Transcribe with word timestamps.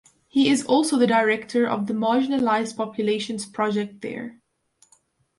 He 0.27 0.49
is 0.49 0.65
also 0.65 0.97
the 0.97 1.05
director 1.05 1.67
of 1.67 1.85
the 1.85 1.93
Marginalized 1.93 2.75
Populations 2.75 3.45
Project 3.45 4.01
there. 4.01 4.41